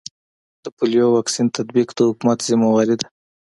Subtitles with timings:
[0.63, 3.07] د پولیو واکسین تطبیق د حکومت ذمه واري ده